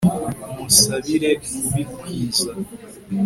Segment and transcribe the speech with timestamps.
[0.51, 2.51] umusabira kubikizwa